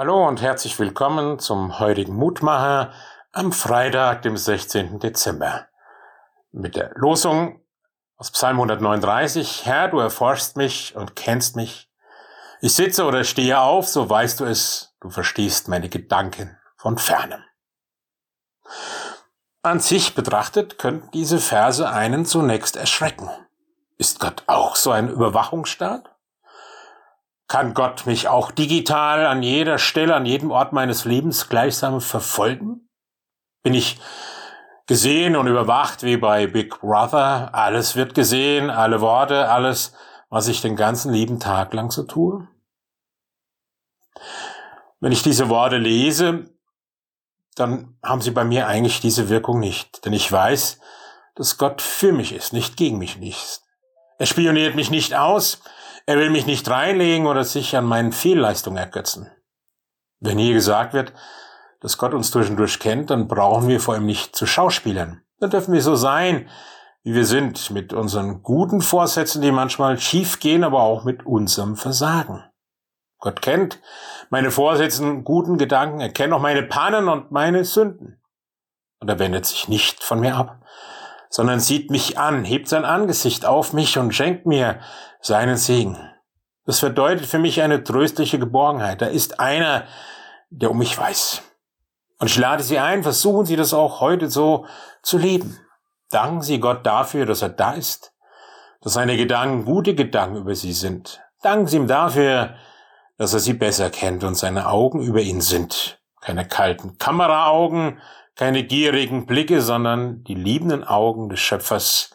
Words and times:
Hallo 0.00 0.26
und 0.26 0.40
herzlich 0.40 0.78
willkommen 0.78 1.38
zum 1.38 1.78
heutigen 1.78 2.14
Mutmacher 2.14 2.90
am 3.32 3.52
Freitag, 3.52 4.22
dem 4.22 4.34
16. 4.34 4.98
Dezember. 4.98 5.66
Mit 6.52 6.74
der 6.74 6.92
Losung 6.94 7.60
aus 8.16 8.30
Psalm 8.30 8.56
139. 8.56 9.66
Herr, 9.66 9.88
du 9.88 9.98
erforschst 9.98 10.56
mich 10.56 10.96
und 10.96 11.16
kennst 11.16 11.54
mich. 11.54 11.90
Ich 12.62 12.72
sitze 12.72 13.04
oder 13.04 13.24
stehe 13.24 13.60
auf, 13.60 13.88
so 13.88 14.08
weißt 14.08 14.40
du 14.40 14.46
es, 14.46 14.96
du 15.02 15.10
verstehst 15.10 15.68
meine 15.68 15.90
Gedanken 15.90 16.56
von 16.78 16.96
fernem. 16.96 17.44
An 19.60 19.80
sich 19.80 20.14
betrachtet 20.14 20.78
könnten 20.78 21.10
diese 21.10 21.40
Verse 21.40 21.86
einen 21.86 22.24
zunächst 22.24 22.76
erschrecken. 22.76 23.28
Ist 23.98 24.18
Gott 24.18 24.44
auch 24.46 24.76
so 24.76 24.92
ein 24.92 25.10
Überwachungsstaat? 25.10 26.10
Kann 27.50 27.74
Gott 27.74 28.06
mich 28.06 28.28
auch 28.28 28.52
digital 28.52 29.26
an 29.26 29.42
jeder 29.42 29.78
Stelle, 29.78 30.14
an 30.14 30.24
jedem 30.24 30.52
Ort 30.52 30.72
meines 30.72 31.04
Lebens 31.04 31.48
gleichsam 31.48 32.00
verfolgen? 32.00 32.88
Bin 33.64 33.74
ich 33.74 33.98
gesehen 34.86 35.34
und 35.34 35.48
überwacht 35.48 36.04
wie 36.04 36.16
bei 36.16 36.46
Big 36.46 36.78
Brother? 36.78 37.52
Alles 37.52 37.96
wird 37.96 38.14
gesehen, 38.14 38.70
alle 38.70 39.00
Worte, 39.00 39.48
alles, 39.48 39.94
was 40.28 40.46
ich 40.46 40.60
den 40.60 40.76
ganzen 40.76 41.12
lieben 41.12 41.40
Tag 41.40 41.74
lang 41.74 41.90
so 41.90 42.04
tue? 42.04 42.46
Wenn 45.00 45.10
ich 45.10 45.24
diese 45.24 45.48
Worte 45.48 45.78
lese, 45.78 46.54
dann 47.56 47.98
haben 48.00 48.20
sie 48.20 48.30
bei 48.30 48.44
mir 48.44 48.68
eigentlich 48.68 49.00
diese 49.00 49.28
Wirkung 49.28 49.58
nicht. 49.58 50.04
Denn 50.04 50.12
ich 50.12 50.30
weiß, 50.30 50.78
dass 51.34 51.58
Gott 51.58 51.82
für 51.82 52.12
mich 52.12 52.32
ist, 52.32 52.52
nicht 52.52 52.76
gegen 52.76 52.98
mich 52.98 53.20
ist. 53.20 53.69
Er 54.20 54.26
spioniert 54.26 54.76
mich 54.76 54.90
nicht 54.90 55.14
aus, 55.14 55.62
er 56.04 56.18
will 56.18 56.28
mich 56.28 56.44
nicht 56.44 56.68
reinlegen 56.68 57.26
oder 57.26 57.42
sich 57.42 57.74
an 57.74 57.86
meinen 57.86 58.12
Fehlleistungen 58.12 58.76
ergötzen. 58.76 59.30
Wenn 60.18 60.36
hier 60.36 60.52
gesagt 60.52 60.92
wird, 60.92 61.14
dass 61.80 61.96
Gott 61.96 62.12
uns 62.12 62.30
durch 62.30 62.50
und 62.50 62.58
durch 62.58 62.78
kennt, 62.80 63.08
dann 63.08 63.28
brauchen 63.28 63.66
wir 63.66 63.80
vor 63.80 63.96
ihm 63.96 64.04
nicht 64.04 64.36
zu 64.36 64.44
Schauspielern. 64.44 65.22
Dann 65.38 65.48
dürfen 65.48 65.72
wir 65.72 65.80
so 65.80 65.94
sein, 65.94 66.50
wie 67.02 67.14
wir 67.14 67.24
sind, 67.24 67.70
mit 67.70 67.94
unseren 67.94 68.42
guten 68.42 68.82
Vorsätzen, 68.82 69.40
die 69.40 69.52
manchmal 69.52 69.98
schief 69.98 70.38
gehen, 70.38 70.64
aber 70.64 70.82
auch 70.82 71.04
mit 71.04 71.24
unserem 71.24 71.76
Versagen. 71.76 72.44
Gott 73.20 73.40
kennt 73.40 73.80
meine 74.28 74.50
Vorsätze 74.50 75.22
guten 75.22 75.56
Gedanken, 75.56 76.00
er 76.00 76.12
kennt 76.12 76.34
auch 76.34 76.42
meine 76.42 76.64
Pannen 76.64 77.08
und 77.08 77.30
meine 77.30 77.64
Sünden. 77.64 78.20
Und 78.98 79.08
er 79.08 79.18
wendet 79.18 79.46
sich 79.46 79.66
nicht 79.66 80.04
von 80.04 80.20
mir 80.20 80.36
ab, 80.36 80.60
sondern 81.30 81.60
sieht 81.60 81.90
mich 81.90 82.18
an, 82.18 82.44
hebt 82.44 82.68
sein 82.68 82.84
Angesicht 82.84 83.46
auf 83.46 83.72
mich 83.72 83.96
und 83.96 84.12
schenkt 84.12 84.44
mir 84.44 84.80
seinen 85.20 85.56
Segen. 85.56 85.96
Das 86.66 86.80
bedeutet 86.80 87.24
für 87.24 87.38
mich 87.38 87.62
eine 87.62 87.82
tröstliche 87.82 88.38
Geborgenheit. 88.38 89.00
Da 89.00 89.06
ist 89.06 89.40
einer, 89.40 89.84
der 90.50 90.72
um 90.72 90.78
mich 90.78 90.98
weiß. 90.98 91.42
Und 92.18 92.28
ich 92.28 92.36
lade 92.36 92.62
Sie 92.62 92.78
ein, 92.78 93.02
versuchen 93.02 93.46
Sie 93.46 93.56
das 93.56 93.72
auch 93.72 94.00
heute 94.00 94.28
so 94.28 94.66
zu 95.02 95.16
leben. 95.16 95.58
Danken 96.10 96.42
Sie 96.42 96.58
Gott 96.58 96.84
dafür, 96.84 97.24
dass 97.24 97.42
er 97.42 97.48
da 97.48 97.72
ist, 97.72 98.12
dass 98.82 98.94
seine 98.94 99.16
Gedanken 99.16 99.64
gute 99.64 99.94
Gedanken 99.94 100.36
über 100.36 100.54
Sie 100.54 100.72
sind. 100.72 101.22
Danken 101.42 101.68
Sie 101.68 101.76
ihm 101.76 101.86
dafür, 101.86 102.56
dass 103.16 103.32
er 103.32 103.40
Sie 103.40 103.54
besser 103.54 103.88
kennt 103.88 104.24
und 104.24 104.34
seine 104.34 104.68
Augen 104.68 105.00
über 105.00 105.20
ihn 105.20 105.40
sind. 105.40 105.99
Keine 106.20 106.46
kalten 106.46 106.98
Kameraaugen, 106.98 108.00
keine 108.36 108.64
gierigen 108.64 109.26
Blicke, 109.26 109.60
sondern 109.62 110.24
die 110.24 110.34
liebenden 110.34 110.84
Augen 110.84 111.28
des 111.28 111.40
Schöpfers 111.40 112.10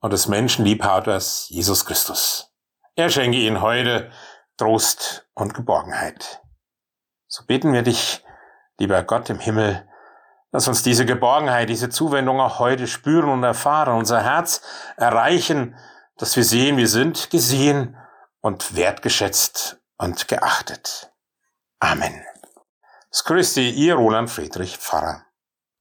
und 0.00 0.12
des 0.12 0.28
Menschenliebhabers 0.28 1.48
Jesus 1.48 1.84
Christus. 1.84 2.52
Er 2.94 3.10
schenke 3.10 3.38
Ihnen 3.38 3.60
heute 3.60 4.10
Trost 4.56 5.28
und 5.34 5.54
Geborgenheit. 5.54 6.42
So 7.26 7.44
beten 7.44 7.72
wir 7.72 7.82
dich, 7.82 8.24
lieber 8.78 9.02
Gott 9.02 9.30
im 9.30 9.38
Himmel, 9.38 9.88
lass 10.50 10.68
uns 10.68 10.82
diese 10.82 11.06
Geborgenheit, 11.06 11.68
diese 11.68 11.90
Zuwendung 11.90 12.40
auch 12.40 12.58
heute 12.58 12.86
spüren 12.86 13.28
und 13.28 13.44
erfahren, 13.44 13.96
unser 13.96 14.22
Herz 14.22 14.62
erreichen, 14.96 15.76
dass 16.16 16.36
wir 16.36 16.44
sehen, 16.44 16.76
wir 16.76 16.88
sind 16.88 17.30
gesehen 17.30 17.96
und 18.40 18.76
wertgeschätzt 18.76 19.80
und 19.96 20.28
geachtet. 20.28 21.12
Amen. 21.80 22.27
Es 23.18 23.24
grüßt 23.24 23.54
Sie, 23.54 23.70
Ihr 23.70 23.96
Roland 23.96 24.30
Friedrich 24.30 24.76
Pfarrer. 24.76 25.27